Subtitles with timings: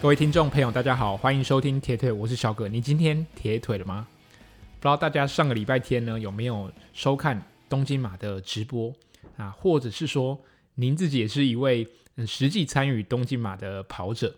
[0.00, 2.66] 各位听众朋友，大家好，欢迎收听铁腿，我是小葛。
[2.66, 4.08] 你今天铁腿了吗？
[4.78, 8.90] 不知道大家上个礼拜天呢有没有收看东京马的直播
[9.36, 9.50] 啊？
[9.50, 10.40] 或者是说
[10.76, 14.34] 您自己也是一位嗯实际参与东京马的跑者？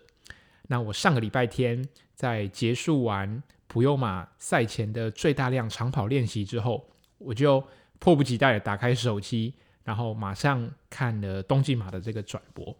[0.67, 6.85] 那我上个礼拜天在结束完普悠马赛前的最大量长跑练习之后，
[7.19, 7.63] 我就
[7.99, 9.53] 迫不及待的打开手机，
[9.85, 12.75] 然后马上看了东京马的这个转播。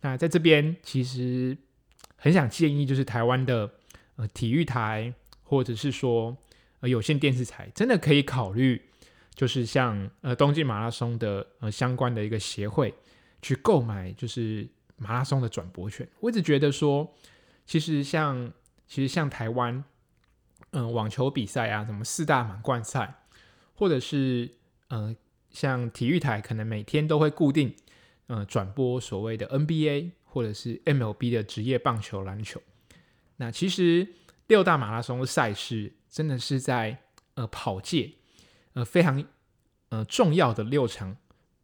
[0.00, 1.56] 那在这边其实。
[2.22, 3.70] 很想建议，就是台湾的
[4.16, 6.36] 呃体育台，或者是说
[6.80, 8.82] 呃有线电视台，真的可以考虑，
[9.34, 12.94] 就是像呃东京马拉松的呃相关的一个协会
[13.40, 16.06] 去购买，就是马拉松的转播权。
[16.20, 17.10] 我一直觉得说，
[17.64, 18.52] 其实像
[18.86, 19.82] 其实像台湾，
[20.72, 23.22] 嗯、网球比赛啊，什么四大满贯赛，
[23.74, 24.50] 或者是
[24.88, 25.16] 呃
[25.48, 27.74] 像体育台，可能每天都会固定
[28.26, 30.10] 呃转播所谓的 NBA。
[30.32, 32.62] 或者是 MLB 的职业棒球、篮球，
[33.38, 34.06] 那其实
[34.46, 37.02] 六大马拉松赛事真的是在
[37.34, 38.12] 呃跑界
[38.74, 39.24] 呃非常
[39.88, 41.16] 呃重要的六场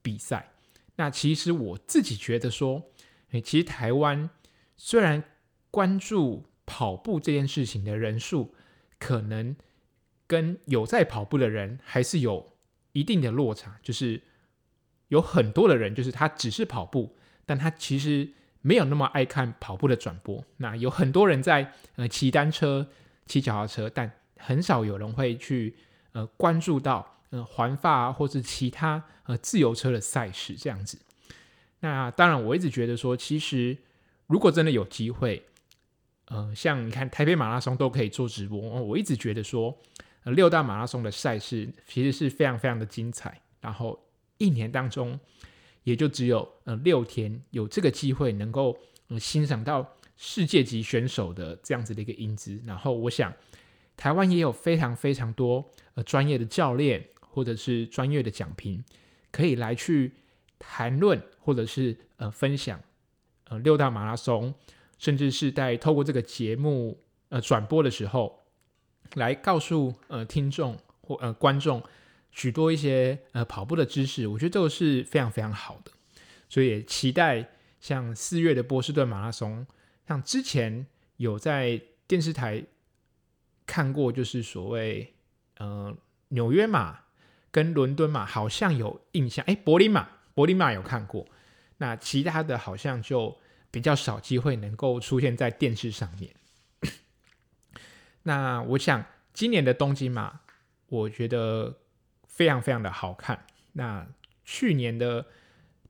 [0.02, 0.52] 比赛。
[0.96, 2.90] 那其实我自己觉得说，
[3.30, 4.28] 诶，其实台湾
[4.76, 5.22] 虽然
[5.70, 8.52] 关注跑步这件事情的人数，
[8.98, 9.54] 可能
[10.26, 12.56] 跟有在跑步的人还是有
[12.92, 14.22] 一定的落差，就是
[15.06, 18.32] 有很多的人，就是他只是跑步，但他其实。
[18.66, 22.88] 没有那么爱看跑步的转播，那有很多人在呃骑单车、
[23.24, 25.76] 骑脚踏车，但很少有人会去
[26.10, 30.98] 呃关注到呃环法啊，或是其他呃自由车的赛事这样子。
[31.78, 33.78] 那当然，我一直觉得说，其实
[34.26, 35.44] 如果真的有机会，
[36.24, 39.78] 呃，像你看台北马拉松都可以做直播，我一直觉得说，
[40.24, 43.96] 呃，六大马拉松的赛事其实是非常非常的精彩，然后
[44.38, 45.20] 一年当中。
[45.86, 48.76] 也就只有呃六天有这个机会能够
[49.20, 53.32] 欣赏到世界级选手的这样子的一个英姿，然后我想
[53.96, 55.64] 台湾也有非常非常多
[55.94, 58.82] 呃专业的教练或者是专业的讲评
[59.30, 60.12] 可以来去
[60.58, 62.80] 谈论或者是呃分享
[63.44, 64.52] 呃六大马拉松，
[64.98, 68.42] 甚至是在透过这个节目呃转播的时候
[69.14, 71.80] 来告诉呃听众或呃观众。
[72.36, 75.90] 许多一些呃跑步的知识，我觉得这个是非常非常好的，
[76.50, 77.48] 所以也期待
[77.80, 79.66] 像四月的波士顿马拉松，
[80.06, 80.86] 像之前
[81.16, 82.62] 有在电视台
[83.64, 85.14] 看过，就是所谓
[85.56, 85.96] 呃
[86.28, 87.04] 纽约马
[87.50, 91.26] 跟伦敦马好像有印象，哎，柏林马柏林马有看过，
[91.78, 93.34] 那其他的好像就
[93.70, 96.34] 比较少机会能够出现在电视上面。
[98.24, 100.40] 那我想今年的东京马，
[100.88, 101.78] 我觉得。
[102.36, 103.46] 非常非常的好看。
[103.72, 104.06] 那
[104.44, 105.26] 去年的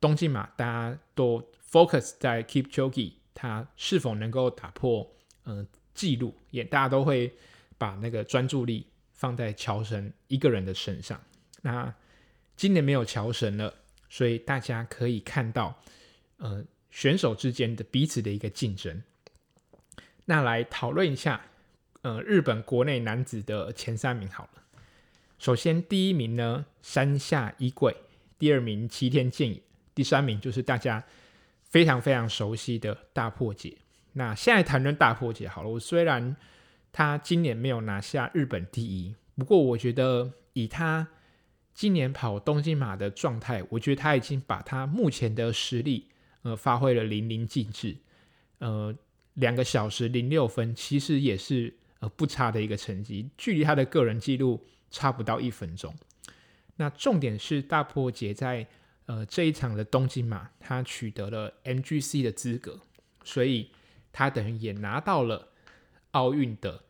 [0.00, 5.14] 东京马，大家都 focus 在 Keep Chogi，他是否能够打破
[5.44, 7.34] 嗯记录，也大家都会
[7.76, 11.20] 把那个专注力放在乔神一个人的身上。
[11.62, 11.92] 那
[12.54, 13.74] 今年没有乔神了，
[14.08, 15.82] 所以大家可以看到，
[16.38, 19.02] 呃，选手之间的彼此的一个竞争。
[20.24, 21.40] 那来讨论一下，
[22.02, 24.62] 呃，日本国内男子的前三名好了。
[25.38, 27.92] 首先，第一名呢，山下一贵；
[28.38, 29.60] 第二名，七天健也；
[29.94, 31.04] 第三名就是大家
[31.62, 33.76] 非常非常熟悉的大破解。
[34.14, 36.34] 那现在谈论大破解好了，我虽然
[36.91, 41.06] 他今年没有拿下日本第一，不过我觉得以他
[41.75, 46.08] 今年跑东京马的状态，我觉得他已经把他目前的实力
[46.42, 47.94] 呃发挥了淋漓尽致。
[48.58, 48.96] 呃，
[49.34, 54.66] 两个小时零六分，其实也是呃不差的一个成绩，距离他的个人纪录。
[54.91, 55.94] 差不到一分钟。
[56.76, 58.66] 那重点是大迫杰在
[59.06, 62.80] 呃这一场的东京马，他取得了 MGC 的资格，
[63.25, 63.70] 所以
[64.12, 65.49] 他等于也拿到了
[66.11, 66.84] 奥运的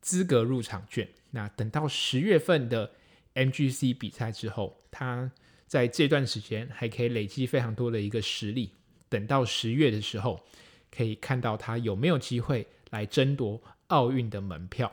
[0.00, 1.08] 资格入场券。
[1.30, 2.92] 那等到十月份的
[3.34, 5.30] MGC 比赛之后，他
[5.66, 8.74] 在这段时间还可以累积非常多的一个实力。
[9.08, 10.44] 等到十月的时候，
[10.90, 14.92] 可以看到他有没有机会来争夺奥运的门票。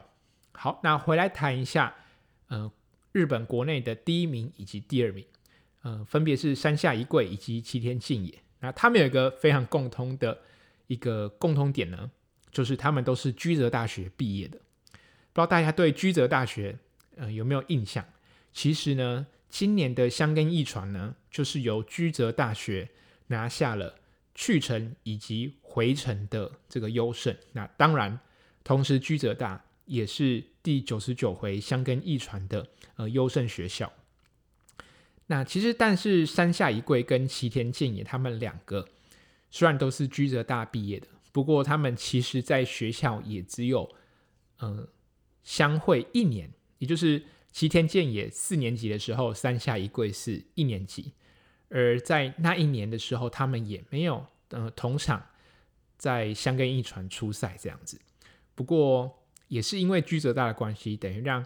[0.54, 1.96] 好，那回来谈一下。
[2.48, 2.72] 呃，
[3.12, 5.26] 日本国内的第一名以及第二名，
[5.82, 8.34] 呃，分别是山下一贵以及崎田健也。
[8.60, 10.38] 那他们有一个非常共通的
[10.88, 12.12] 一个共通点呢，
[12.52, 14.58] 就是他们都是居泽大学毕业的。
[15.34, 16.78] 不知道大家对居泽大学
[17.18, 18.06] 呃有没有印象？
[18.54, 22.90] 其实呢，今年的箱根驿传呢，就是由居泽大学
[23.28, 23.96] 拿下了
[24.36, 27.36] 去程以及回程的这个优胜。
[27.54, 28.20] 那当然，
[28.64, 29.65] 同时居泽大。
[29.86, 33.92] 也是第九十九回箱根一传的呃优胜学校。
[35.28, 38.88] 那其实，但是山下一贵跟崎田健也他们两个
[39.50, 43.90] 虽然都是居泽大毕业的，不过他们其实在学校也只有
[44.60, 44.90] 嗯、呃、
[45.44, 51.14] 相会一年，也就是齐田健也四年级的时候，山下一贵是一年级，
[51.70, 55.26] 而在那一年的时候，他们也没有呃同场
[55.98, 58.00] 在箱根一传出赛这样子。
[58.54, 61.46] 不过也是因为居泽大的关系，等于让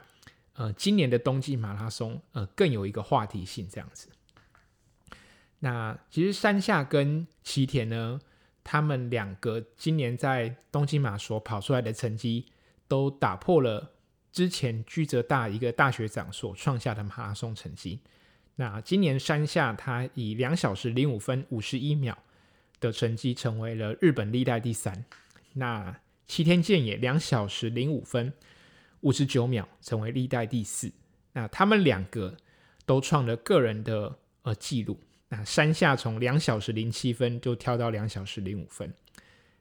[0.53, 4.07] 呃今年的东京马拉松呃更有一个话题性这样子。
[5.59, 8.19] 那其实山下跟齐田呢，
[8.63, 12.45] 他们两个今年在东京马所跑出来的成绩，
[12.87, 13.91] 都打破了
[14.31, 17.99] 之前居泽大一个大学长所创下的马拉松成绩。
[18.55, 22.17] 那今年山下他以两小时零五分五十一秒
[22.79, 25.05] 的成绩，成为了日本历代第三。
[25.53, 25.93] 那
[26.29, 28.31] 齐田健也两小时零五分
[29.01, 30.91] 五十九秒，成为历代第四。
[31.33, 32.37] 那他们两个
[32.85, 34.99] 都创了个人的呃记录。
[35.29, 38.93] 那山下从两小时零七分就跳到两小时零五分，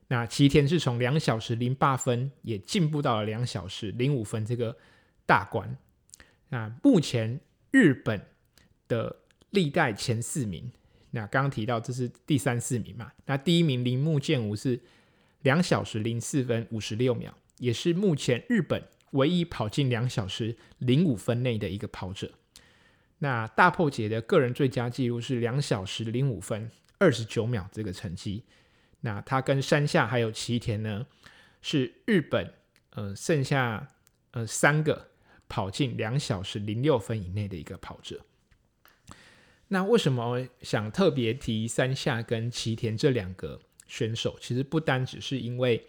[0.08, 4.76] 那齐田是从两小时零八分也进步到了两小时零五分这个
[5.24, 5.74] 大关。
[6.50, 8.26] 那目前日本
[8.88, 9.16] 的
[9.50, 10.70] 历代前四名，
[11.12, 13.10] 那刚刚提到这是第三四名嘛？
[13.24, 14.78] 那第一名铃木健吾是
[15.42, 18.82] 两小时零四分五十六秒，也是目前日本
[19.12, 22.32] 唯一跑进两小时零五分内的一个跑者。
[23.18, 28.44] 那大破解的个人最佳纪录是两小时零五分二十九秒这个成绩。
[29.00, 31.06] 那他跟山下还有齐田呢，
[31.62, 32.52] 是日本
[32.90, 33.88] 呃剩下
[34.32, 35.08] 呃三个
[35.48, 38.24] 跑进两小时零六分以内的一个跑者。
[39.68, 44.38] 那为什么想特别提山下跟齐田这两个选手？
[44.40, 45.84] 其实不单只是因为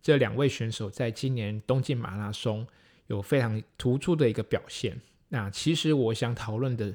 [0.00, 2.64] 这两位选手在今年东京马拉松
[3.08, 5.00] 有非常突出的一个表现。
[5.30, 6.94] 那其实我想讨论的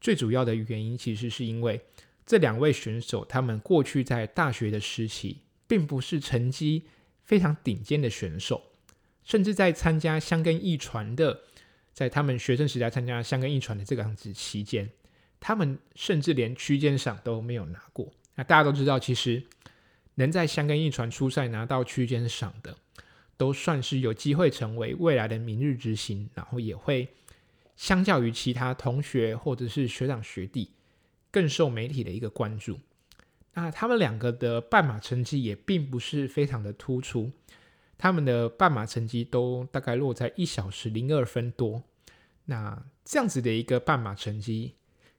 [0.00, 1.80] 最主要的原因，其实是因为
[2.26, 6.84] 这两位选手他们过去在大学的时期，并不是成绩
[7.24, 8.62] 非常顶尖的选手，
[9.24, 11.42] 甚至在参加香根驿传的，
[11.92, 14.90] 在他们学生时代参加香根驿传的这个样子期间，
[15.40, 18.12] 他们甚至连区间赏都没有拿过。
[18.34, 19.42] 那大家都知道，其实
[20.14, 22.76] 能在香根一传出赛拿到区间赏的，
[23.36, 27.08] 都算是有机会成为未来的明日之星，然后也会。
[27.74, 30.70] 相较于其他同学或者是学长学弟，
[31.32, 32.78] 更受媒体的一个关注。
[33.54, 37.32] 那他们两个的半马成绩也并不是非常的突出，
[37.98, 41.82] 他们的半马成绩都大概落在一小时零二分多。
[42.44, 44.74] 那这样子的一个半马成绩，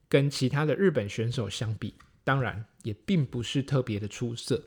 [0.08, 4.62] 跟其他的日本选手相比，当然也并不是特别的出色。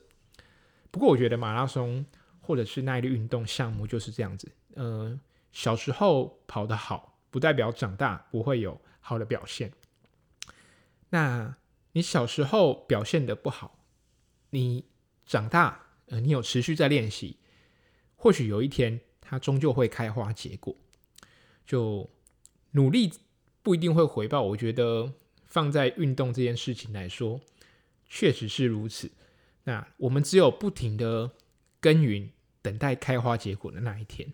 [0.91, 2.05] 不过我觉得马拉松
[2.39, 5.19] 或者是耐力运动项目就是这样子，呃，
[5.51, 7.13] 小时候跑得好。
[7.29, 9.71] 不代表长大不会有好的表现。
[11.09, 11.57] 那
[11.91, 13.83] 你小时候表现得不好，
[14.51, 14.85] 你
[15.25, 17.37] 长大，呃，你有持续在练习，
[18.15, 20.73] 或许有一天它终究会开花结果。
[21.65, 22.09] 就
[22.71, 23.11] 努力
[23.61, 25.13] 不一定会回报，我觉得
[25.45, 27.41] 放在运动这件事情来说，
[28.07, 29.11] 确实是如此。
[29.67, 31.29] 那我们只有不停的
[31.81, 32.31] 耕耘，
[32.61, 34.31] 等待开花结果的那一天。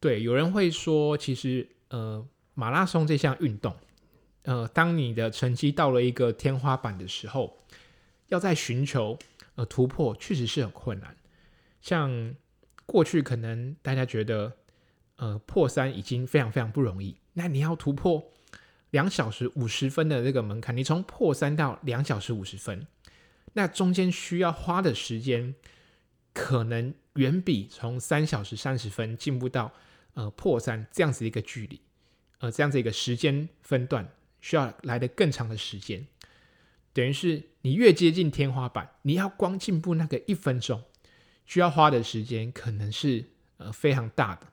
[0.00, 1.68] 对，有人会说，其实。
[1.88, 3.72] 呃，马拉松这项运动，
[4.42, 7.62] 呃，当你的成绩到了一个天花板的时候，
[8.26, 9.16] 要再寻求
[9.54, 11.16] 呃突破，确实是很困难。
[11.80, 12.34] 像
[12.86, 14.52] 过去可能大家觉得，
[15.14, 18.32] 呃，破三已经非常非常不容易，那你要突破
[18.90, 22.84] 两小时五十分的这个门槛，你从破三到两小时五十分，
[23.56, 25.54] 那中间需要花的时间，
[26.32, 29.72] 可能远比从三小时三十分进步到。
[30.16, 31.78] 呃，破三这样子一个距离，
[32.38, 34.08] 呃，这样子一个时间分段，
[34.40, 36.06] 需要来的更长的时间。
[36.94, 40.82] 等于是你越接近天花板，你要光进步那个一分钟，
[41.44, 43.26] 需要花的时间可能是
[43.58, 44.46] 呃非常大的，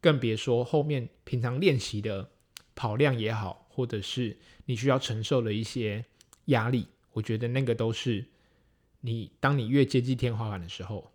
[0.00, 2.30] 更别说后面平常练习的
[2.74, 6.04] 跑量也好，或者是你需要承受的一些
[6.46, 8.26] 压力，我觉得那个都是
[9.04, 11.12] 你当你越接近天花板的时候，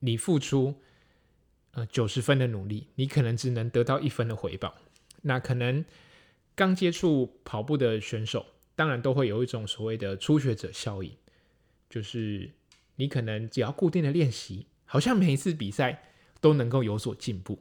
[0.00, 0.74] 你付出。
[1.74, 4.74] 呃，九十分的努力，你可能只能得到一分的回报。
[5.22, 5.82] 那可能
[6.54, 8.44] 刚接触跑步的选手，
[8.76, 11.10] 当然都会有一种所谓的初学者效应，
[11.88, 12.50] 就是
[12.96, 16.10] 你可能只要固定的练习，好像每一次比赛
[16.42, 17.58] 都能够有所进步。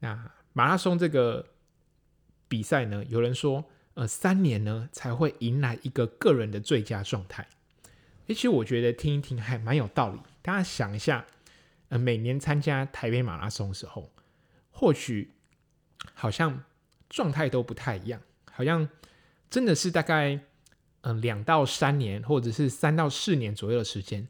[0.00, 1.46] 那马拉松这个
[2.48, 3.64] 比赛呢，有人说，
[3.94, 7.46] 呃，三年呢才会迎来一个个人的最佳状态。
[8.26, 11.26] 其实我觉得听一听还蛮有道理，大家想一下。
[11.88, 14.10] 呃，每年参加台北马拉松的时候，
[14.70, 15.34] 或许
[16.14, 16.64] 好像
[17.10, 18.18] 状态都不太一样，
[18.50, 18.88] 好像
[19.50, 20.40] 真的是大概
[21.02, 24.26] 嗯两到三年，或者是三到四年左右的时间，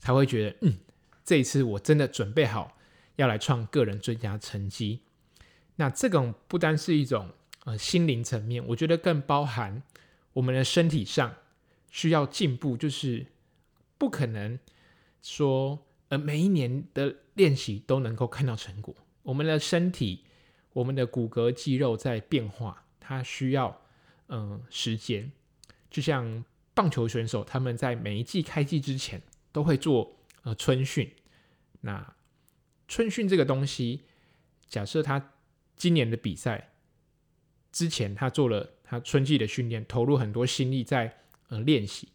[0.00, 0.76] 才会觉得嗯，
[1.24, 2.76] 这一次我真的准备好
[3.14, 5.02] 要来创个人最佳成绩。
[5.76, 7.30] 那这种不单是一种
[7.64, 9.84] 呃心灵层面，我觉得更包含
[10.32, 11.32] 我们的身体上
[11.92, 13.24] 需要进步，就是
[13.98, 14.58] 不可能
[15.22, 18.94] 说呃每一年的练习都能够看到成果。
[19.22, 20.24] 我们的身体，
[20.72, 23.80] 我们的骨骼肌肉在变化，它需要
[24.28, 25.30] 嗯、时间。
[25.90, 29.22] 就像棒球选手，他们在每一季开季之前
[29.52, 31.10] 都会做呃春训。
[31.82, 32.16] 那
[32.88, 34.02] 春训这个东西，
[34.66, 35.32] 假设他
[35.76, 36.72] 今年的比赛
[37.70, 42.08] 之前，他做了他春季的训练，投入很多心力在呃练习，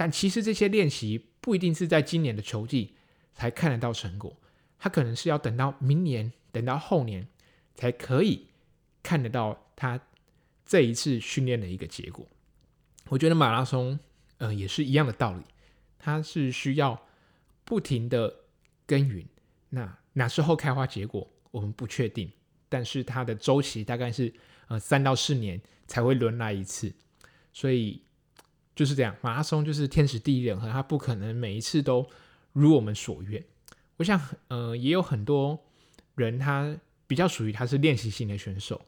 [0.00, 2.94] 但其实这些练习不一定是在今年的球季
[3.34, 4.34] 才看得到成果，
[4.78, 6.32] 他可能是要等到明年。
[6.52, 7.28] 等到后年
[7.74, 8.46] 才可以
[9.02, 10.00] 看得到他
[10.64, 12.26] 这一次训练的一个结果。
[13.08, 14.00] 我觉得马拉松，
[14.38, 15.44] 呃，也是一样的道理，
[15.98, 17.06] 它是需要
[17.66, 18.34] 不停的
[18.86, 19.24] 耕耘。
[19.68, 22.32] 那哪时候开花结果，我们不确定，
[22.70, 24.32] 但是它的周期大概是
[24.68, 26.90] 呃三到四年才会轮来一次，
[27.52, 28.02] 所以
[28.74, 29.16] 就是这样。
[29.20, 32.08] 马拉松就是天时地利人和，它不可能每一次都
[32.52, 33.44] 如我们所愿。
[33.96, 35.64] 我想，呃，也有很多。
[36.16, 38.84] 人他比较属于他是练习型的选手，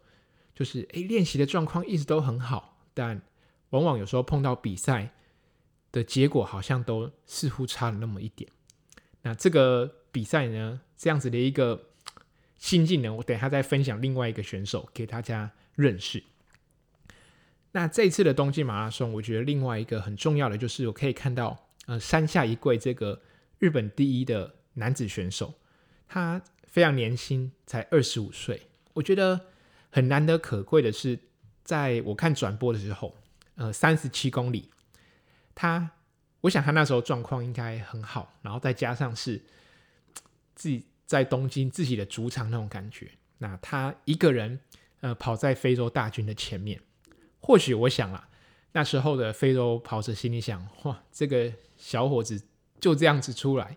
[0.54, 3.22] 就是诶练习的状况一直都很好，但
[3.70, 5.14] 往往有时候碰到比赛
[5.90, 8.50] 的结果好像都似乎差了那么一点。
[9.22, 11.88] 那这个比赛呢，这样子的一个
[12.58, 16.22] 心境呢，我等一下再分享另外一个选手给大家认识。
[17.72, 23.20] 那这次的东京马拉松，我觉得另外一个很重要的就是我可以看到，呃，山下一贵这个
[23.58, 25.54] 日本第一的男子选手，
[26.08, 26.40] 他。
[26.72, 28.62] 非常年轻，才二十五岁。
[28.94, 29.38] 我觉得
[29.90, 31.18] 很难得可贵的是，
[31.62, 33.14] 在我看转播的时候，
[33.56, 34.70] 呃，三十七公里，
[35.54, 35.90] 他，
[36.40, 39.42] 我想他那时候状况应该很好，然后再加上是
[40.54, 44.58] 自己在东京自己的主场那种感觉，那他一个人
[45.02, 46.80] 呃跑在非洲大军的前面，
[47.42, 48.28] 或许我想啊，
[48.72, 52.42] 那时候的非洲跑者心里想：哇，这个小伙子
[52.80, 53.76] 就这样子出来，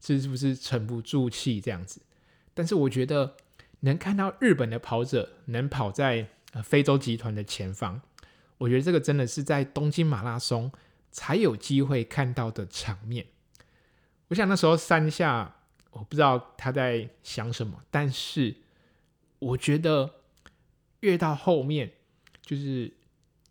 [0.00, 2.00] 是不是沉不住气这样子？
[2.54, 3.36] 但是我觉得
[3.80, 6.28] 能看到日本的跑者能跑在
[6.62, 8.00] 非洲集团的前方，
[8.58, 10.70] 我觉得这个真的是在东京马拉松
[11.10, 13.26] 才有机会看到的场面。
[14.28, 15.56] 我想那时候山下
[15.90, 18.56] 我不知道他在想什么，但是
[19.38, 20.16] 我觉得
[21.00, 21.92] 越到后面
[22.42, 22.92] 就是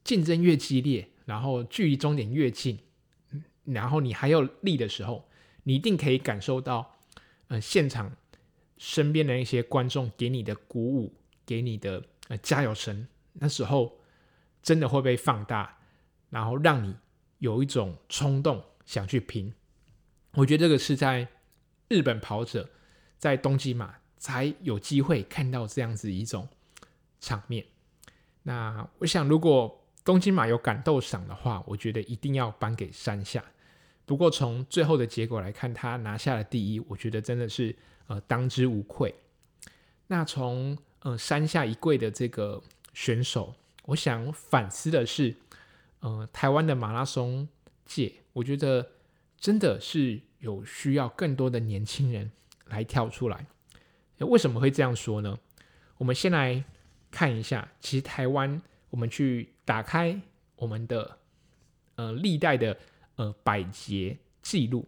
[0.06, 2.80] 竞争越激烈，然后距离终点越近，
[3.66, 5.28] 然后你还有力的时候，
[5.64, 6.96] 你一定可以感受到
[7.50, 8.16] 呃现场。
[8.78, 14.00] 身边的一些观众给你的鼓舞，给你的呃加油声，那时候
[14.62, 15.78] 真的会被放大，
[16.30, 16.94] 然后让你
[17.40, 19.54] 有一种冲动想去拼。
[20.34, 21.26] 我觉得这个是在
[21.88, 22.70] 日本跑者
[23.18, 26.50] 在东京马才有机会看到这样子一种
[27.22, 27.66] 场面。
[28.44, 33.44] 那我想，如果东京马有感动赏的话，我觉得一定要颁给山下。
[34.06, 37.76] 不过从最后的结果来看，他拿下了第一，我觉得真的是。
[38.08, 39.16] 呃，当之无愧。
[40.06, 42.62] 那从呃山下一跪的这个
[42.94, 45.36] 选手，我想反思的是，
[46.02, 47.50] 呃，台湾的马拉松
[47.84, 48.92] 界，我觉得
[49.40, 52.32] 真的是有需要更多的年轻人
[52.66, 53.48] 来跳出来。
[54.20, 55.40] 为什么会这样说呢？
[55.98, 56.64] 我们先来
[57.10, 58.62] 看一下，其实台湾，
[58.96, 60.18] 我们去打开
[60.56, 61.18] 我们的
[61.96, 62.78] 呃历代的
[63.18, 64.88] 呃百捷记录，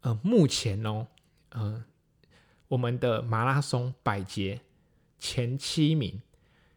[0.00, 1.06] 呃，目前哦，
[1.50, 1.84] 呃。
[2.66, 4.60] 我们的马拉松百捷
[5.18, 6.20] 前七名：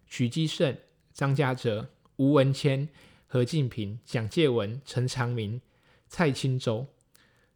[0.06, 0.78] 许基胜、
[1.12, 2.88] 张家哲、吴文谦、
[3.28, 5.60] 何敬平、蒋介文、陈长明、
[6.08, 6.88] 蔡清洲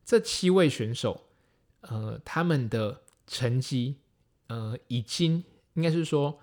[0.03, 1.27] 这七位选手，
[1.81, 3.99] 呃，他们的成绩，
[4.47, 5.43] 呃，已经
[5.75, 6.41] 应该是说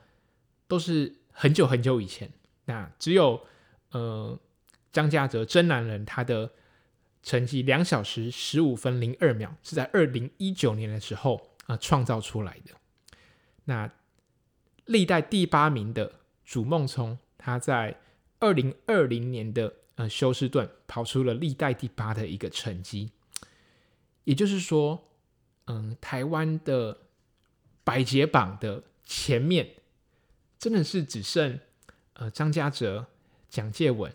[0.66, 2.30] 都是很久很久以前。
[2.66, 3.44] 那只有
[3.90, 4.38] 呃
[4.92, 6.52] 张家泽真男人他的
[7.22, 11.48] 成绩两小时十五分零二秒，是在二零一九年的时候。
[11.66, 12.74] 啊，创造出来的。
[13.66, 13.88] 那
[14.86, 16.12] 历代第八名的
[16.44, 18.00] 祖梦聪，他在
[18.40, 23.12] 二零二零年的呃休斯顿跑出了历代第八的一个成绩。
[24.24, 25.08] 也就是说，
[25.66, 26.98] 嗯，台湾的
[27.84, 29.76] 百捷榜的前面，
[30.62, 31.58] 真的是只剩
[32.12, 33.04] 呃张家哲、
[33.48, 34.14] 蒋介文，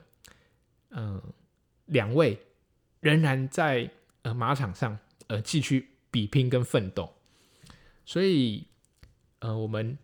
[0.92, 1.24] 嗯、呃，
[1.88, 2.40] 两位
[3.02, 7.14] 仍然在呃马场上呃继续比拼跟奋斗。
[8.06, 8.66] 所以，
[9.40, 9.98] 呃，我们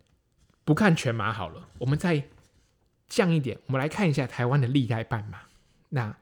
[0.65, 2.21] 不看全马好了，我们再
[3.07, 5.43] 降一点，我们来看一下台湾的历代半马。
[5.87, 6.13] 那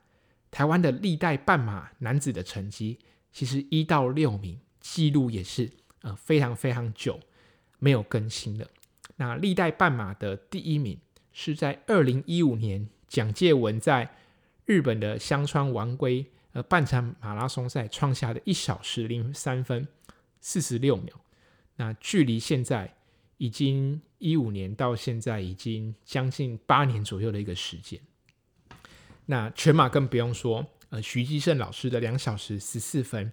[0.51, 2.99] 台湾的历代半马男子的成绩，
[3.31, 7.19] 其实一到六名记录也是呃非常非常久
[7.79, 8.69] 没有更新的。
[9.21, 10.97] 那历代半马的第一名
[11.31, 14.15] 是在二零一五年蒋介文在
[14.65, 19.87] 日本的香川丸龟呃半程马拉松赛创下的一小时零三分
[20.39, 21.13] 四十六秒。
[21.75, 22.95] 那距离现在
[23.37, 28.01] 已经一五年到现在已经将近八年左右的一个时间。
[29.27, 33.31] 那全马更不用说，呃，徐基胜老师的两小时十四分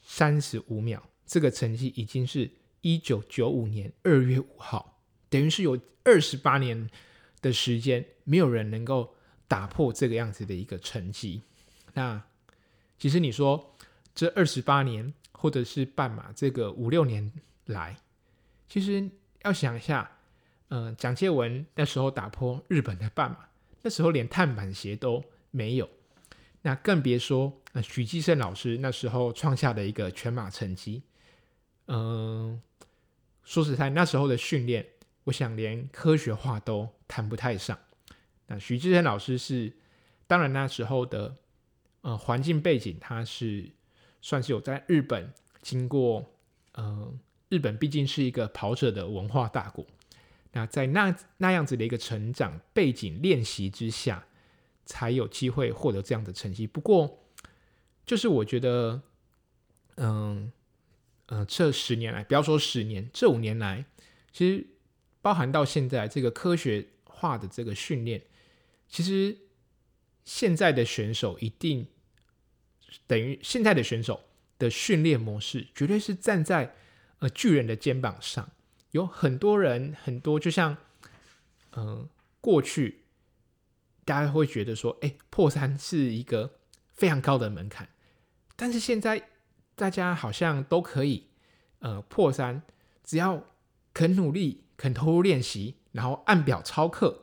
[0.00, 2.50] 三十五秒，这个成绩已经是
[2.86, 6.88] 一九九五年二月五号，等于是有二十八年
[7.42, 9.12] 的时间，没有人能够
[9.48, 11.42] 打破这个样子的一个成绩。
[11.94, 12.22] 那
[12.96, 13.74] 其实你说
[14.14, 17.32] 这二十八年，或者是半马这个五六年
[17.64, 17.96] 来，
[18.68, 19.10] 其实
[19.42, 20.08] 要想一下，
[20.68, 23.38] 呃，蒋介文那时候打破日本的半马。
[23.82, 25.90] 那时候连碳板鞋都没有，
[26.62, 31.02] 那更别说呃许继胜老师那时候创下的一个全马成绩。
[31.88, 32.45] 嗯、
[33.56, 34.86] 说实在，那时候的训练，
[35.24, 37.78] 我想连科学化都谈不太上。
[38.48, 39.72] 那许继胜老师是，
[40.26, 41.34] 当然那时候的
[42.02, 43.70] 呃环境背景，他是
[44.20, 45.32] 算是有在日本
[45.62, 46.22] 经过，
[46.72, 47.10] 呃，
[47.48, 49.86] 日本毕竟是一个跑者的文化大国。
[50.52, 54.26] 那在那那样子的一个成长背景练习之下，
[54.84, 56.66] 才有机会获得这样的成绩。
[56.66, 57.20] 不过，
[58.04, 59.00] 就是我觉得，
[59.94, 60.52] 嗯、
[61.26, 63.84] 呃，这十年来，不要说十年，这五年来，
[64.32, 64.66] 其实
[65.20, 68.22] 包含到现在这个科学化的这个训练，
[68.88, 69.36] 其实
[70.24, 71.88] 现在的选手一定
[73.06, 74.24] 等于现在的选手
[74.58, 76.76] 的训练模式，绝对是站在
[77.18, 78.48] 呃巨人的肩膀上。
[78.92, 80.76] 有很多人，很多就像，
[81.72, 82.08] 嗯、
[82.40, 83.02] 过去
[84.04, 86.60] 大家会觉得说，哎，破三是一个
[86.94, 87.88] 非常高的门槛，
[88.54, 89.28] 但是现在
[89.78, 91.26] 大家好像都可以，
[91.80, 92.62] 呃，破三，
[93.04, 93.44] 只要
[93.92, 97.20] 肯努力、肯投入练习，然后按表操课，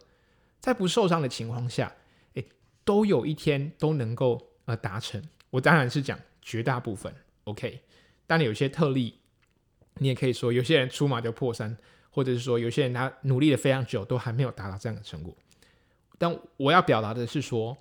[0.60, 1.96] 在不受伤的情况下，
[2.36, 2.44] 哎，
[2.86, 5.20] 都有一天都能够呃达成。
[5.50, 7.12] 我当然是讲绝大部分
[7.46, 7.82] ，OK，
[8.28, 9.20] 当然有些特例。
[9.96, 11.76] 你也可以说，有些人出马就破三，
[12.12, 15.36] 或者是说，有些人他努力了非常久，都还没有达到这样的成果。
[16.20, 17.76] 但我要表达的是说，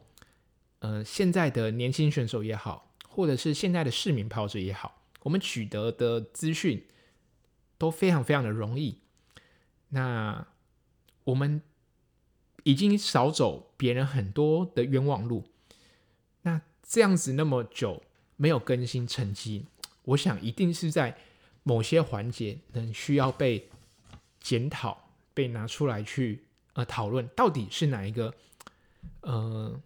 [0.78, 6.86] 呃，现在的年轻选手也好，或者是现在的市民跑者也好，我们取得的资讯
[7.78, 8.98] 都非常非常的容易。
[9.90, 10.46] 那
[11.24, 11.62] 我们
[12.64, 15.44] 已经少走别人很多的冤枉路。
[16.42, 18.02] 那这样子那么久
[18.36, 19.66] 没有更新成绩，
[20.04, 21.16] 我想一定是在。
[21.64, 23.70] 某些环节能需要被
[24.40, 28.34] 检讨、被拿出来去呃讨论，到底是哪一个
[29.20, 29.80] 呃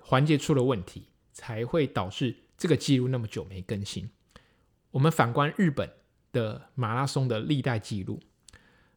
[0.00, 4.08] 环节出了问题，才会导致这个记录那么久没更新？
[4.90, 5.90] 我们反观日本
[6.32, 8.20] 的马拉松的历代记录，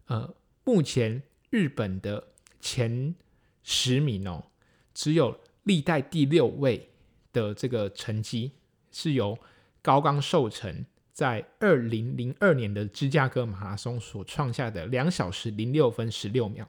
[0.06, 3.16] 呃，目前日本的前
[3.64, 4.46] 十名哦，
[4.94, 6.90] 只有历代第六位
[7.34, 8.54] 的这个成绩
[8.92, 9.38] 是由
[9.82, 10.86] 高冈寿成。
[11.12, 16.66] 在二零零二年的芝加哥马拉松所创下的两小时零六分十六秒，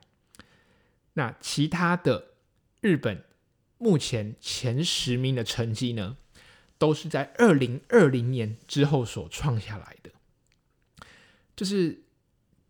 [1.12, 2.30] 那其他的
[2.80, 3.22] 日本
[3.78, 6.16] 目前前十名的成绩呢，
[6.80, 10.10] 都是在二零二零年之后所创下来的。
[11.54, 12.04] 就是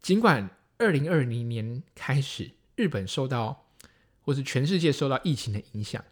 [0.03, 3.71] 尽管二零二零年开始，日本受到
[4.21, 6.05] 或是全世界受到疫情的影响，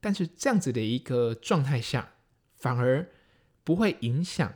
[0.00, 2.14] 但是这样子的一个状态下，
[2.56, 3.10] 反而
[3.62, 4.54] 不会影响。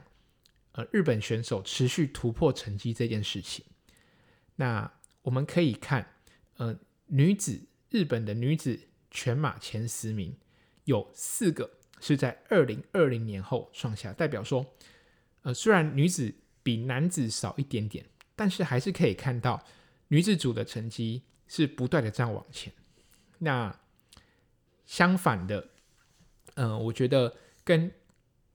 [0.73, 3.67] 呃，日本选手持续突破成绩这件事情，
[4.57, 4.91] 那
[5.23, 6.15] 我们可以看，
[6.57, 10.39] 呃，女子日本的女子全马前十名
[10.85, 14.67] 有四个是在二零二零年后创下，代表说，
[15.43, 19.65] 呃，虽然女子比男子少一点点，但是还是可以看到
[20.09, 22.73] 女子组的成绩是不断的这样往前。
[23.39, 23.79] 那
[24.87, 25.69] 相反的，
[26.55, 27.91] 嗯、我觉得跟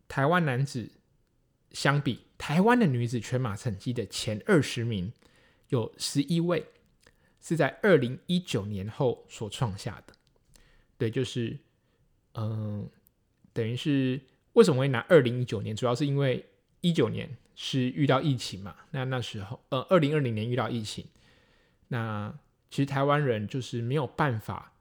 [0.08, 0.89] 台湾男子。
[1.71, 5.12] 相比台湾的女子全马成绩的前二十名，
[5.69, 6.63] 有十一位
[7.41, 10.13] 是在二零一九年后所创下的。
[10.95, 11.58] 对，就是，
[12.36, 12.88] 嗯、
[13.53, 14.19] 等于是
[14.53, 15.75] 为什么会拿二零一九年？
[15.75, 16.45] 主要是因为
[16.81, 18.75] 一九年是遇到疫情嘛。
[18.91, 21.05] 那那时候，呃，二零二零年遇到疫情，
[21.87, 22.33] 那
[22.69, 24.73] 其实台湾人就是没有办法，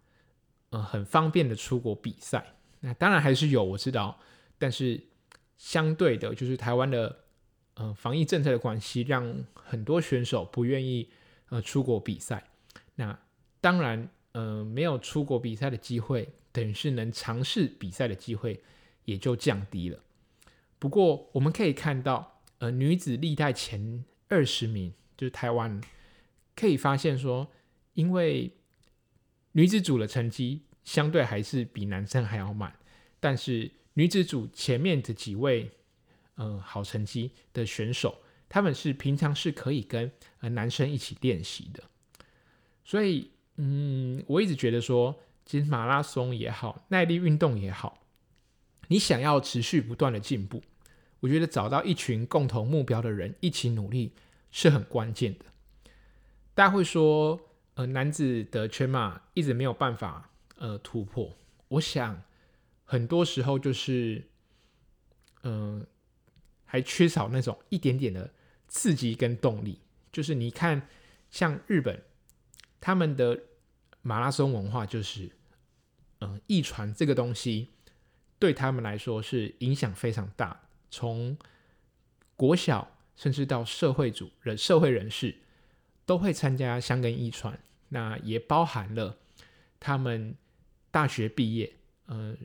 [0.70, 2.54] 呃，很方便的出国比赛。
[2.80, 4.18] 那当然还是有，我知道，
[4.58, 5.08] 但是。
[5.58, 7.20] 相对的，就是台湾的
[7.74, 11.08] 呃防疫政策的关系，让很多选手不愿意
[11.50, 12.42] 呃出国比赛。
[12.96, 13.16] 那
[13.60, 18.62] 当然，呃没有出国比赛的机会，等于是能尝试比赛的机会
[19.04, 19.98] 也就降低了。
[20.78, 25.80] 不过我们可以看到，呃，女子历代前二十名就是台湾，
[26.54, 27.50] 可以发现说，
[27.94, 28.52] 因为
[29.52, 32.76] 女子组的成绩相对还是比男生还要慢，
[33.20, 35.70] 但是女子组前面的几位，
[36.34, 40.10] 呃，好成绩的选手，他们是平常是可以跟
[40.40, 41.84] 呃男生一起练习的，
[42.84, 47.98] 所以，嗯，我一直觉得说，其实马拉松也好，耐力运动也好。
[48.88, 50.62] 你想要持续不断的进步，
[51.20, 54.12] 我觉得找到一群共同目标的人一起努力
[54.50, 55.46] 是很关键的。
[56.54, 57.40] 大家会说，
[57.74, 61.34] 呃，男子的全马一直没有办法呃突破。
[61.68, 62.22] 我想
[62.84, 64.28] 很多时候就是，
[65.42, 65.86] 嗯、
[66.64, 68.30] 还缺少那种一点点的
[68.68, 69.80] 刺激跟动力。
[70.12, 70.86] 就是你看，
[71.30, 72.02] 像日本
[72.78, 73.40] 他们的
[74.02, 75.30] 马拉松文化，就是，
[76.18, 77.70] 嗯、呃，驿传这个东西。
[78.38, 81.38] 对他们来说是影响非常大，从
[82.34, 85.36] 国小甚至到社会组人、社会人士
[86.04, 87.56] 都会参加箱根驿传，
[87.90, 89.16] 那也包含了
[89.78, 90.34] 他们
[90.90, 91.72] 大学毕业，
[92.06, 92.36] 呃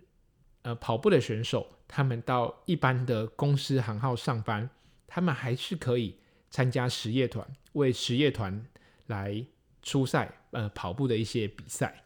[0.62, 4.70] 呃跑步的选手，他们到一般的公司行号上班，
[5.08, 6.20] 他们还是可以
[6.52, 8.64] 参加实业团，为实业团
[9.08, 9.44] 来
[9.88, 12.04] 初赛，呃跑步的一些比赛，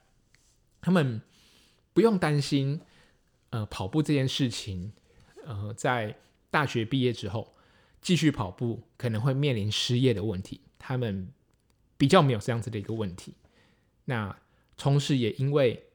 [0.80, 1.22] 他们
[1.94, 2.80] 不用担心。
[3.54, 4.94] 呃，跑步这件事情，
[5.44, 6.16] 呃，在
[6.50, 7.54] 大学毕业之后
[8.02, 11.30] 继续跑步可能会面临失业的问题，他们
[11.98, 13.36] 比较没有这样子的一个问题。
[14.06, 14.40] 那
[14.78, 15.88] 同时也因为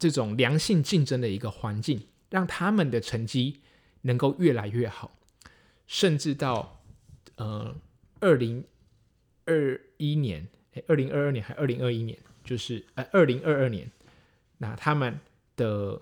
[0.00, 3.60] 这种良性竞争的一个环境，让他们的成绩
[4.00, 5.16] 能够越来越好，
[5.86, 6.82] 甚至到
[7.36, 7.76] 呃
[8.18, 8.64] 二零
[9.44, 13.90] 二一年，哎，二零二二年还二零二一年，就是呃二零二二年，
[14.58, 15.18] 那他们
[15.56, 16.00] 的。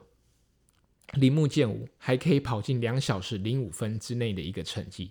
[1.14, 5.10] 铃木健吾还可以跑进两小时零五分之内的一个成绩，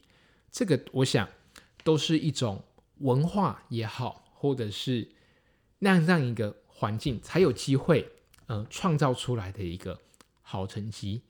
[0.49, 1.27] 这个我想
[1.83, 2.63] 都是一种
[2.99, 5.09] 文化也好，或者是
[5.79, 8.09] 那样让一个环境才有机会，
[8.45, 9.99] 呃，创造出来的一个
[10.41, 11.21] 好成绩。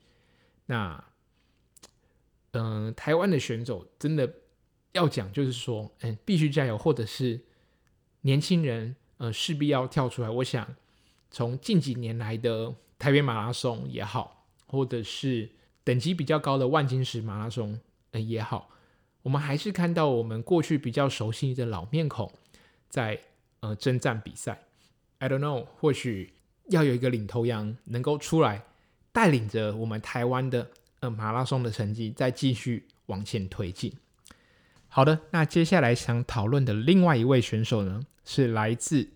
[0.66, 1.04] 那，
[2.52, 4.32] 嗯、台湾的选手真的
[4.92, 7.40] 要讲，就是说，嗯，必须加油，或者是
[8.22, 10.28] 年轻人，呃，势必要跳出来。
[10.30, 10.74] 我想，
[11.30, 14.38] 从近几年来的台北马拉松也好。
[14.72, 15.50] 或者是
[15.82, 17.80] 等级比较高的万金石马拉松，
[18.12, 18.70] 呃也好，
[19.22, 22.30] 我们还是看到我们过去比较熟悉的老面孔
[22.88, 23.20] 在
[23.58, 24.62] 呃征战比赛。
[25.18, 26.34] I don't know，或许
[26.68, 28.62] 要有一个领头羊能够出来
[29.10, 33.92] 带领着我们台湾的呃马拉松的成绩再继续往前推进。
[34.92, 39.08] 好的，那接下来想讨论的另外一位选手呢，是来自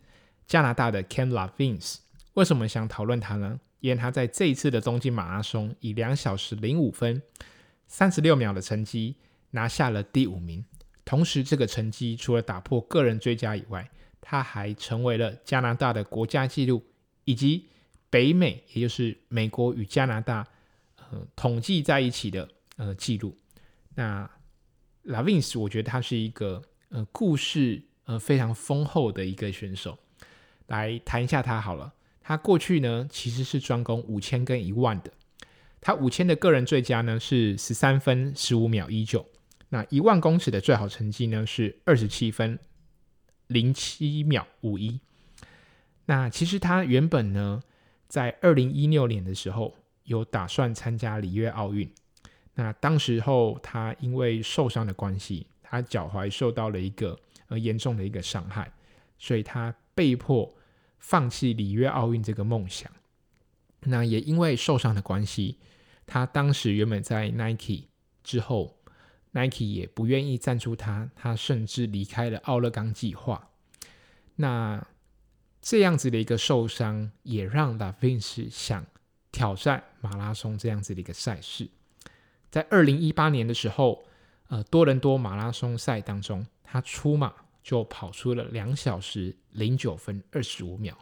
[0.46, 1.96] 加拿大的 Ken Lavins。
[2.34, 3.58] 为什么想讨论他呢？
[3.80, 7.20] 因为他在这一次的东京马拉松以两小时零五分
[7.88, 9.16] 三十六秒的成绩
[9.50, 10.64] 拿下了第五名，
[11.04, 16.82] 同时这个成绩除了打破个人最佳以外，他还成为了加拿大的国家纪录，
[17.24, 17.66] 以及
[18.08, 20.46] 北美，也就是美国与加拿大
[21.10, 23.36] 呃统计在一起的呃纪录。
[23.96, 24.30] 那
[25.06, 29.98] Lavins 我觉得他是一个呃故事呃非常丰厚的一个选手，
[30.66, 31.92] 来谈一下他好了。
[32.22, 35.12] 他过去呢，其实是专攻五千跟一万的。
[35.80, 39.26] 他五千的个人最佳呢是十三分十五秒一九，
[39.68, 42.58] 那一万公尺的最好成绩呢是二十七分
[43.48, 44.98] 零七秒五一。
[46.06, 47.62] 那其实他原本呢，
[48.08, 51.90] 在二零一六年的时候有打算参加里约奥运，
[52.54, 58.72] 那当时候他因为受伤的关系，他脚踝受到了一个呃严重的一个伤害，
[59.18, 60.54] 所以他被迫。
[61.06, 62.90] 放弃里约奥运这个梦想，
[63.80, 65.58] 那也因为受伤的关系，
[66.06, 67.88] 他当时原本在 Nike
[68.22, 68.78] 之后
[69.32, 73.50] ，Nike 也不愿意赞助他，他甚至离开了奥勒冈计划。
[74.36, 74.86] 那
[75.60, 78.86] 这样子的一个受伤，也让 Lavins 想
[79.30, 81.68] 挑战马拉松这样子的一个赛事。
[82.54, 84.04] 在二零一八年的时候，
[84.46, 87.34] 呃，多伦多马拉松赛当中，他出马。
[87.64, 90.94] 就跑出了两小时零九分二十五秒，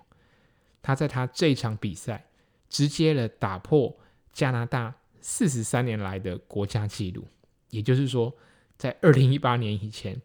[0.80, 2.24] 他在他这场比赛
[2.68, 3.98] 直接的打破
[4.32, 7.26] 加拿大四十三年来的国家纪录，
[7.70, 8.32] 也就是说，
[8.78, 10.22] 在二零一八年以前，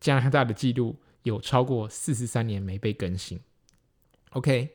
[0.00, 3.38] 加拿大的纪录有超过四十三年没被更新。
[4.30, 4.70] OK，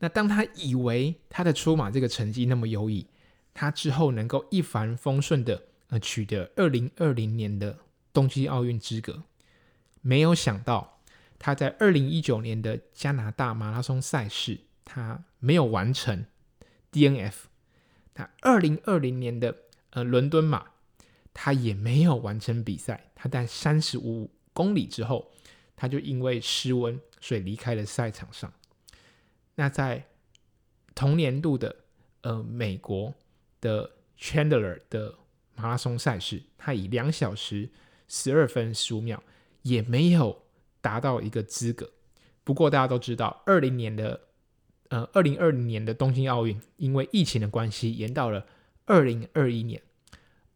[0.00, 3.06] 那当他以为他的出马这个成绩那么优异，
[3.54, 7.78] 他之后能够一帆风顺的呃取得二零二零年的
[8.12, 9.22] 东京奥运资格。
[10.02, 11.00] 没有想到，
[11.38, 16.26] 他在二零一九年的加拿大马拉松赛事，他没有完成
[16.92, 17.34] DNF。
[18.12, 19.56] 他二零二零年的
[19.90, 20.66] 呃伦敦马，
[21.32, 23.10] 他也没有完成比赛。
[23.14, 25.32] 他在三十五公里之后，
[25.74, 28.52] 他就因为失温，所以离开了赛场上。
[29.54, 30.04] 那在
[30.94, 31.76] 同年度的
[32.20, 33.14] 呃美国
[33.64, 35.14] 的 Chandler 的
[35.56, 37.70] 马拉松赛事，他以两小时
[38.06, 39.22] 十二分十五秒
[39.62, 40.42] 也没有
[40.82, 41.90] 达到一个资格。
[42.44, 44.28] 不过大家都知道，二零年的
[44.90, 48.46] 呃二零二零年的东京奥运因为疫情的关系延到了
[48.84, 49.80] 二零二一年，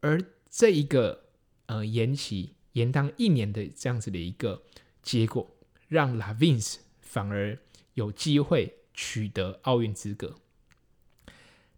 [0.01, 1.23] 而这一个
[1.65, 4.61] 呃延期延宕一年的这样子的一个
[5.01, 5.49] 结果，
[5.87, 7.57] 让 Lavins 反而
[7.95, 10.35] 有机会取得奥运资格。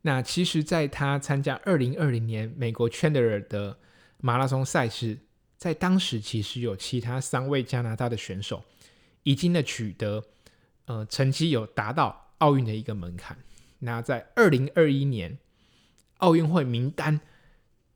[0.04, 3.78] 那其实，在他参加二零二零年美国 Chandler 的
[4.18, 5.20] 马拉松赛事，
[5.58, 8.64] 在当时其实有其他三位加拿大的选手
[9.22, 10.24] 已经的取得
[10.86, 13.38] 呃成绩有达到奥运的一个门槛。
[13.78, 15.38] 那在二零二一年
[16.18, 17.22] 奥运会名单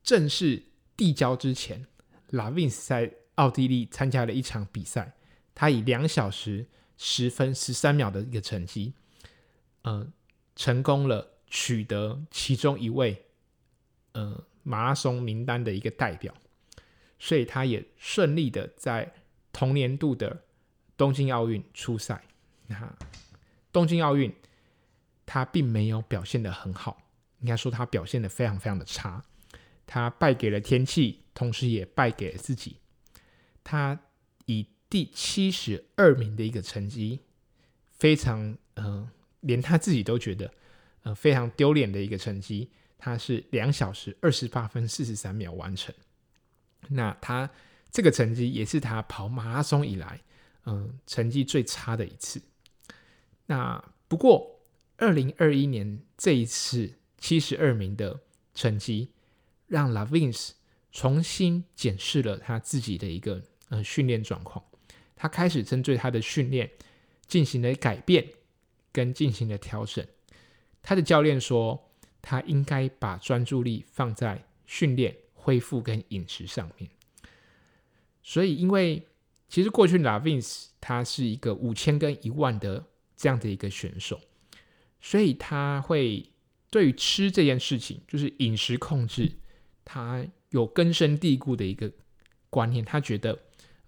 [0.04, 0.62] 正式
[0.96, 1.86] 递交之前
[2.30, 5.14] ，Lavins 在奥地利参加了一场比赛，
[5.56, 6.66] 他以两小时
[6.96, 8.92] 十分十三秒的一个成绩，
[9.82, 10.12] 嗯、呃，
[10.54, 11.32] 成功了。
[11.48, 13.24] 取得其中一位，
[14.12, 16.34] 呃，马拉松名单的一个代表，
[17.18, 19.14] 所以他也顺利的在
[19.52, 20.44] 同年度的
[20.96, 22.24] 东京奥运出赛。
[22.66, 22.96] 那
[23.72, 24.34] 东京奥运
[25.24, 27.00] 他并没有表现得很好，
[27.40, 29.24] 应该说他表现得非常非常的差。
[29.86, 32.78] 他败给了天气，同时也败给了自己。
[33.62, 34.00] 他
[34.46, 37.20] 以第七十二名的一个成绩，
[37.92, 39.10] 非常嗯、呃，
[39.42, 40.52] 连他自己都觉得。
[41.06, 45.94] 呃，非常丢脸的一个成绩，他是两小时二十八分四十三秒完成。
[46.88, 47.48] 那他
[47.92, 50.20] 这个成绩也是他跑马拉松以来，
[50.64, 52.42] 嗯、成绩最差的一次。
[53.46, 54.58] 那不过，
[54.96, 58.18] 二零二一年这一次七十二名的
[58.52, 59.12] 成绩，
[59.68, 60.54] 让 Lavins
[60.90, 64.64] 重新检视了他自己的一个呃训练状况。
[65.14, 66.68] 他开始针对他的训练
[67.28, 68.28] 进行了改变，
[68.90, 70.04] 跟进行了调整。
[70.88, 71.90] 他的教练说，
[72.22, 76.88] 他应该把专注力放在训练、恢复跟饮食上面。
[78.22, 79.04] 所以，因为
[79.48, 82.84] 其实过去 Lavins 他是一个五千跟一万的
[83.16, 84.20] 这样的一个选手，
[85.00, 86.30] 所以他会
[86.70, 89.32] 对于吃这件事情，就是饮食控制，
[89.84, 91.90] 他有根深蒂固的一个
[92.48, 92.84] 观念。
[92.84, 93.36] 他觉得，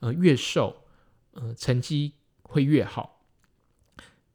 [0.01, 0.83] 呃，越瘦，
[1.31, 3.25] 呃，成绩会越好。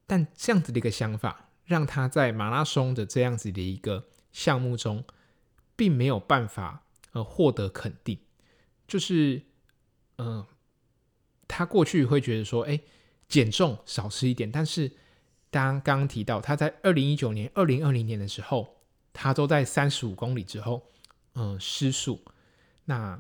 [0.08, 1.43] 但这样子的一个想法。
[1.74, 5.04] 让他在马拉松的这样子的一个项目中，
[5.76, 6.84] 并没有办法
[7.14, 8.20] 呃获得肯定。
[8.88, 9.42] 就是，
[10.20, 10.46] 嗯、
[11.48, 12.80] 他过去会觉得说，哎，
[13.28, 14.52] 减重少吃一点。
[14.52, 14.92] 但是，
[15.50, 20.84] 当刚刚提到他在二零一九年、二零二零年的时候，他都在三十五公里之后，
[21.34, 22.22] 嗯、失速。
[22.86, 23.20] 那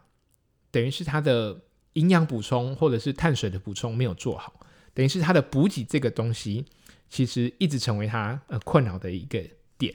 [0.70, 1.60] 等于是他的
[1.94, 4.54] 营养补充或者是碳水的补充没有做好，
[4.94, 6.66] 等于是他的补给这个东西。
[7.13, 9.39] 其实一直成为他呃困扰的一个
[9.78, 9.93] 点，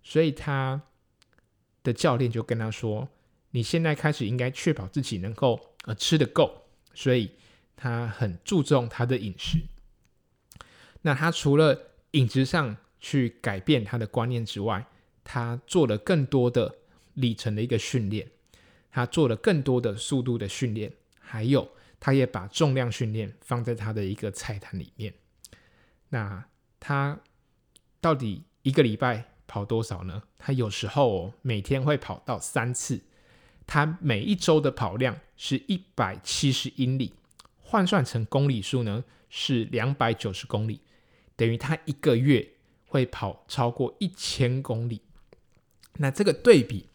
[0.00, 0.80] 所以他
[1.82, 3.08] 的教练就跟他说
[3.50, 7.32] ：“你现在开始应该确保自己能够呃吃得够。”所以
[7.74, 9.58] 他很注重他的饮食。
[11.02, 14.86] 那他除了饮食上去改变他的观念之外，
[15.24, 16.76] 他做了更多的
[17.14, 18.30] 里程的一个训练，
[18.92, 25.12] 他做了更多的速度的训练，还有他也把重量训练放在他的一个菜单里面。
[26.10, 26.44] 那
[26.78, 27.18] 他
[28.00, 30.22] 到底一个礼拜跑多少呢？
[30.38, 33.00] 他有时候哦，每天会跑到三次。
[33.66, 37.12] 他每一周的跑量是一百七十英里，
[37.58, 40.80] 换算成公里数呢是两百九十公里，
[41.34, 42.48] 等于他一个月
[42.86, 45.00] 会跑超过一千公里。
[45.94, 46.88] 那这个对比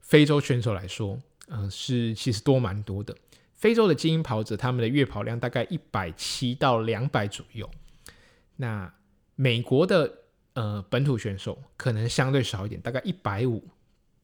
[0.00, 3.14] 非洲选手来说，嗯、是其实多蛮多的。
[3.52, 7.68] 非洲的精英跑者，他们的月跑量大概一百七到两百左右。
[8.56, 8.94] 那
[9.34, 10.20] 美国的
[10.52, 13.68] 呃本土选手可能相对少一点，大概一百五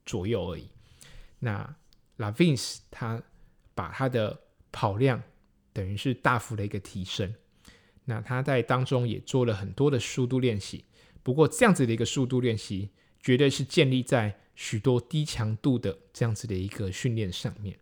[0.07, 0.69] 左右而已。
[1.39, 1.77] 那
[2.19, 3.23] Lavins 他
[3.75, 4.41] 把他的
[4.71, 5.23] 跑量
[5.73, 7.35] 等于是大幅的一个提升。
[8.05, 10.85] 那他在当中也做了很多的速度练习，
[11.23, 12.91] 不过这样子的一个速度练习
[13.21, 17.79] 绝对是建立在许多低强度的这样子的一个训练上面。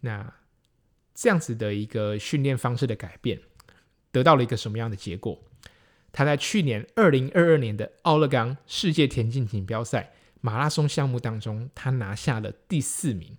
[0.00, 0.34] 那
[1.14, 3.40] 这样子的一个训练方式的改变，
[4.10, 5.40] 得到了一个什么样的结果？
[6.14, 13.36] 他在去年二零二二年的奥勒冈世界田径锦标赛马拉松项目当中，他拿下了第四名。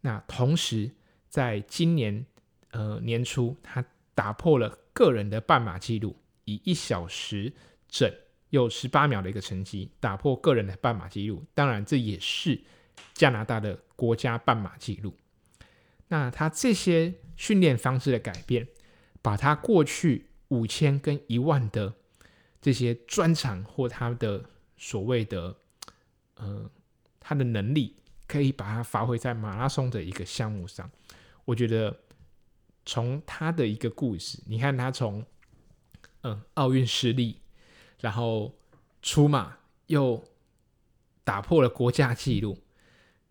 [0.00, 0.90] 那同时，
[1.28, 2.26] 在今年
[2.72, 3.84] 呃年初，他
[4.16, 7.52] 打破了个人的半马纪录，以一小时
[7.88, 8.12] 整
[8.50, 11.44] 又十八秒的一个成绩打破个人的半马纪录。
[11.54, 12.60] 当然，这也是
[13.14, 15.16] 加拿大的国家半马纪录。
[16.08, 18.66] 那他这些训练方式的改变，
[19.22, 21.92] 把他过去五千跟一万的
[22.60, 24.44] 这些专长或他的
[24.76, 25.56] 所谓的
[26.34, 26.70] 呃
[27.20, 30.90] 他的能力，可以把它发挥在马拉松的一个项目上。
[31.44, 31.96] 我觉得
[32.84, 35.24] 从他的一个故事，你看他从
[36.22, 37.40] 嗯奥运失利，
[38.00, 38.54] 然后
[39.02, 39.56] 出马
[39.86, 40.24] 又
[41.24, 42.58] 打破了国家纪录，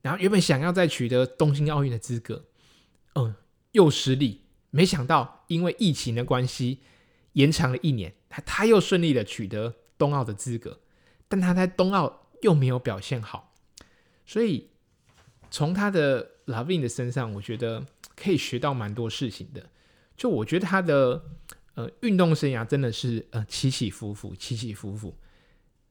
[0.02, 2.46] 然后原本想要再取得东京奥运的资格。
[3.16, 3.34] 嗯，
[3.72, 6.82] 又失利，没想到因为疫情的关系
[7.36, 10.82] 延长了一年，他他又顺利的取得冬奥的资格，
[11.30, 13.54] 但他在冬奥又没有表现好，
[14.26, 14.70] 所以
[15.50, 19.70] 从他的 Lavin 的身上，我觉得可以学到蛮多事情的。
[20.18, 21.24] 就我觉得他的
[21.76, 25.16] 呃运动生涯真的是呃起起伏伏，起起伏伏，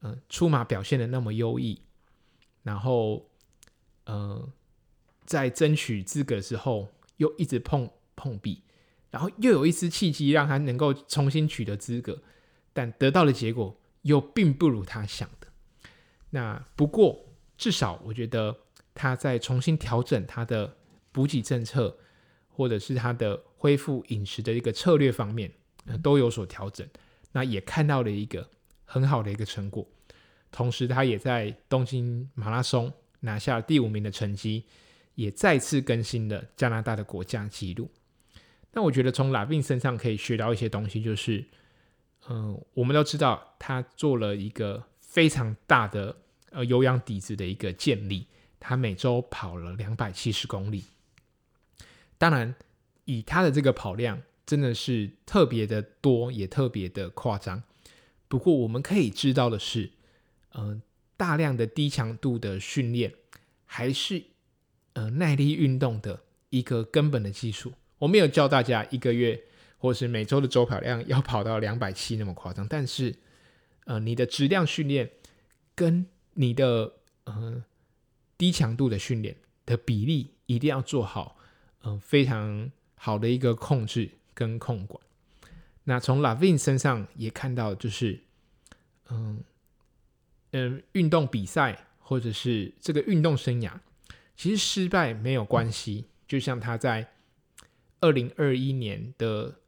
[0.03, 1.81] 嗯、出马表现的那么优异，
[2.63, 3.31] 然后
[4.05, 4.53] 呃
[5.25, 6.91] 在争取资格的时候。
[7.19, 8.61] 又一直碰碰壁，
[9.15, 12.21] 然后又有一丝契机让他能够重新取得资格，
[12.73, 15.47] 但得到的结果又并不如他想的。
[16.31, 17.25] 那不过
[17.57, 18.57] 至少我觉得
[18.93, 20.79] 他在重新调整他的
[21.13, 21.97] 补给政策，
[22.49, 25.49] 或者是他的恢复饮食的一个策略方面，
[26.03, 26.85] 都有所调整。
[27.31, 28.51] 那也看到了一个
[28.85, 29.87] 很好的一个成果，
[30.51, 34.65] 同时他也在东京马拉松拿下第五名的成绩。
[35.15, 37.89] 也再次更新了加拿大的国家纪录。
[38.75, 41.45] 那我觉得从拉宾身上可以学到一些东西，就是，
[42.29, 46.17] 嗯、我们都知道他做了一个非常大的
[46.51, 48.27] 呃有氧底子的一个建立，
[48.61, 50.85] 他每周跑了两百七十公里。
[52.19, 52.55] 当然，
[53.05, 57.63] 以他的这个跑量，真的是特别的多，也特别的夸张。
[58.29, 59.93] 不过，我们可以知道的是，
[60.53, 60.83] 嗯、呃，
[61.17, 63.15] 大量的低强度的训练
[63.65, 64.25] 还是。
[64.97, 67.73] 呃，耐力运动的一个根本的技术，
[68.05, 69.41] 我没有教大家一个月
[69.79, 73.15] 或是每周的周跑量要跑到两百七那么夸张，但是，
[73.87, 75.11] 呃，你的质量训练
[75.75, 76.93] 跟你的
[77.25, 77.65] 呃
[78.37, 81.39] 低强度的训练的比例一定要做好，
[81.85, 85.03] 嗯、非常好的一个控制跟控管。
[85.85, 88.21] 那从 Lavin 身上也看到，就是，
[89.09, 89.43] 嗯
[90.51, 93.73] 嗯，运动比赛或者是这个运动生涯。
[94.37, 97.14] 其实失败没有关系，就像他在
[98.05, 99.61] 二零二一年的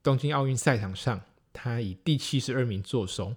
[0.00, 1.20] 东京奥运赛场上，
[1.52, 3.34] 他以第七十二名作收。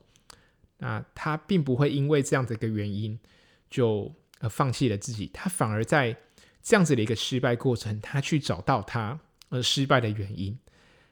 [0.78, 3.20] 那他并不会因为这样子一个原因
[3.68, 6.16] 就呃放弃了自己，他反而在
[6.62, 10.56] 这样子的一个失败过程，他去找到他呃失败的原因，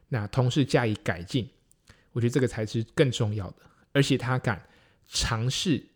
[0.10, 1.49] 那同时加以改进。
[2.12, 3.58] 我觉得这个才是更重要的，
[3.91, 4.69] 而且他敢
[5.08, 5.88] 尝试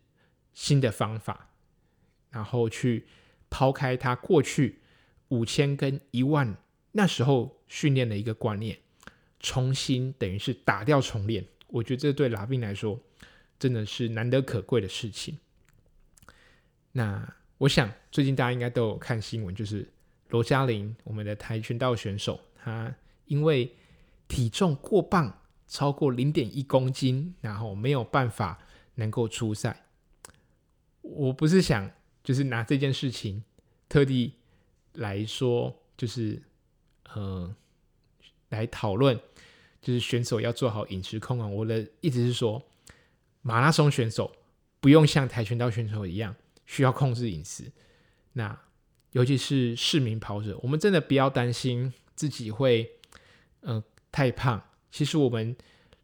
[0.52, 1.50] 新的方法，
[2.30, 3.06] 然后去。
[3.48, 4.80] 抛开他过去
[5.28, 6.56] 五千跟一万
[6.96, 8.78] 那时候训练的一个观念，
[9.38, 11.46] 重新等于是打掉重练。
[11.68, 12.98] 我觉得这对 Lavin 来说
[13.58, 15.38] 真的是难得可贵的事情。
[16.92, 19.92] 那我想最近大家应该都有看新闻，就是
[20.30, 22.94] 罗嘉玲我们的跆拳道选手，他
[23.26, 23.70] 因为
[24.26, 28.58] 体重过磅超过零点一公斤，然后没有办法
[28.94, 29.84] 能够出赛。
[31.02, 31.90] 我不是想。
[32.26, 33.44] 就是拿这件事情
[33.88, 34.32] 特地
[34.94, 36.42] 来说，就是
[37.14, 37.54] 呃，
[38.48, 39.18] 来讨论，
[39.80, 41.52] 就是选手要做好饮食控管。
[41.52, 42.62] 我的意思是说，
[43.42, 44.30] 马拉松选手
[44.80, 46.34] 不用像跆拳道选手一样
[46.66, 47.70] 需要控制饮食。
[48.32, 48.58] 那
[49.12, 52.90] 尤其是市民跑者，我们真的不要担心自己会
[53.60, 54.62] 呃太胖。
[54.90, 55.56] 其实我们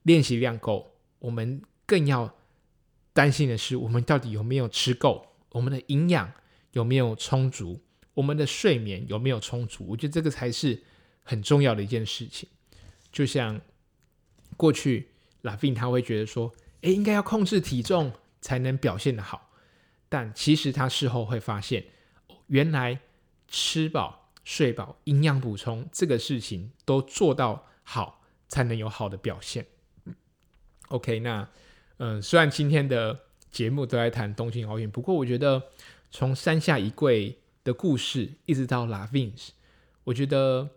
[0.02, 2.34] 练习量够，我们更要
[3.12, 5.26] 担心的是，我们到底有没有吃够。
[5.50, 6.32] 我们的营养
[6.70, 7.80] 有没有充足？
[8.14, 9.84] 我们的睡眠有没有充足？
[9.88, 10.82] 我觉得这个才是
[11.22, 12.48] 很重要的一件事情。
[13.10, 13.60] 就像
[14.56, 15.08] 过去
[15.42, 16.52] 拉菲他会觉得说，
[16.82, 19.50] 诶，应该要控制体重才能表现得好。
[20.08, 21.84] 但其实他事后会发现，
[22.46, 23.00] 原来
[23.48, 29.66] 吃饱、睡饱、营养补充这个事情都做到好，才能有好的表现。
[30.88, 31.48] OK，那
[31.98, 33.20] 嗯、虽然今天的。
[33.52, 35.62] 节目都在谈东京奥运，不过我觉得
[36.10, 39.30] 从山下一贵的故事一直到拉菲
[40.04, 40.70] 我觉得，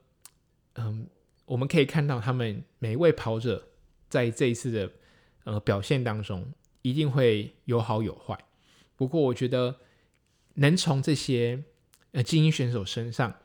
[0.76, 1.08] 嗯，
[1.46, 3.70] 我们可以看到他们每一位跑者
[4.10, 4.92] 在这一次的
[5.44, 8.38] 呃表现当中，一定会有好有坏。
[8.96, 9.78] 不过我觉得
[10.56, 11.64] 能从这些
[12.12, 13.36] 呃精英选手身上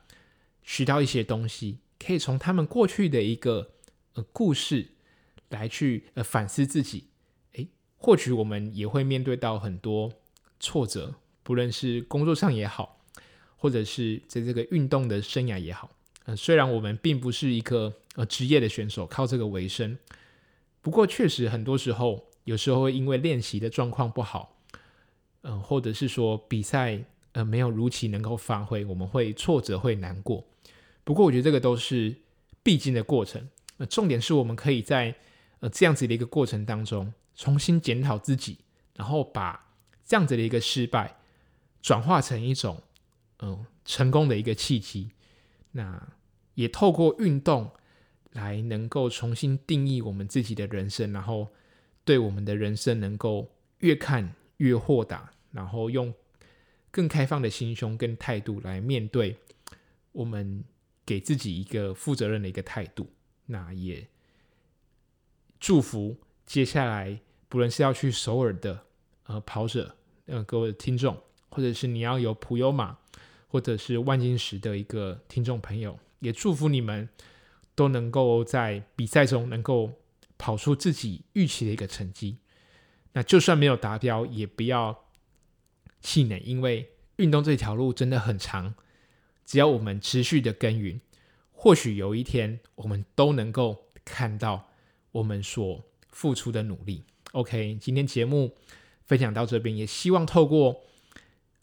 [0.63, 3.73] 学到一些东西，可以从他们过去的一个
[4.13, 4.89] 呃故事
[5.49, 7.09] 来去呃反思自己。
[7.53, 7.67] 诶
[7.97, 10.11] 或许我们也会面对到很多
[10.59, 13.01] 挫折，不论是工作上也好，
[13.57, 15.91] 或者是在这个运动的生涯也好，
[16.25, 19.97] 呃，虽然我们并不是一个呃职业的选手，靠这个为生，
[20.81, 24.55] 不过确实很多时候，有时候会因为练习的状况不好，
[25.41, 30.45] 嗯、或者是说比赛呃没有如期能够发挥，我们会挫折，会难过。
[31.03, 32.15] 不过我觉得这个都是
[32.61, 33.49] 必经的过程。
[33.77, 35.15] 呃，重点是我们可以在
[35.59, 38.59] 呃这样子的一个过程当中，重新检讨自己，
[38.95, 39.73] 然后把
[40.05, 41.17] 这样子的一个失败
[41.81, 42.79] 转化成一种
[43.39, 45.09] 嗯、成功的一个契机。
[45.71, 46.15] 那
[46.53, 47.71] 也透过运动
[48.31, 51.47] 来能够重新定义我们自己的人生，然后
[52.03, 56.13] 对我们的人生能够越看越豁达，然后用
[56.91, 59.37] 更开放的心胸跟态度来面对
[60.11, 60.63] 我们。
[61.03, 63.09] 给自己一个负责任的一个态度，
[63.47, 64.07] 那也
[65.59, 66.15] 祝福
[66.45, 67.19] 接下来，
[67.49, 68.85] 不论是要去首尔的
[69.25, 69.97] 呃跑者，
[70.27, 71.19] 呃各位听众，
[71.49, 72.97] 或者是你要有普悠玛
[73.51, 77.09] 或者是万金石的一个听众朋友，也祝福你们
[77.75, 79.91] 都能够在比赛中能够
[80.37, 82.37] 跑出自己预期的一个成绩。
[83.11, 85.03] 那就算没有达标，也不要
[85.99, 88.73] 气馁，因为运动这条路真的很长。
[89.45, 91.01] 只要我们持续的耕耘，
[91.51, 94.69] 或许有一天我们都能够看到
[95.11, 97.03] 我们所付出的努力。
[97.33, 98.55] OK，今天节目
[99.05, 100.83] 分享到这边，也希望透过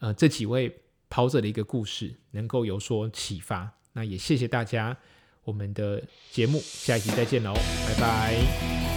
[0.01, 3.73] 呃这几位跑者的一个故事，能够有所启发。
[3.93, 4.97] 那也谢谢大家，
[5.45, 8.88] 我们的节目下一集再见喽，拜拜。